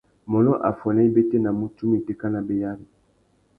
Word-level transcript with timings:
Mônô 0.31 0.53
affuênê 0.69 1.03
i 1.09 1.13
bétēnamú 1.17 1.67
tsumu 1.75 1.95
itéka 2.01 2.27
nabéyari. 2.37 2.85